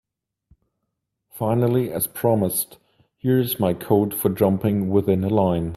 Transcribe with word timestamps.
Finally, 1.29 1.91
as 1.93 2.07
promised, 2.07 2.77
here 3.19 3.37
is 3.39 3.59
my 3.59 3.71
code 3.71 4.15
for 4.15 4.29
jumping 4.29 4.89
within 4.89 5.23
a 5.23 5.29
line. 5.29 5.69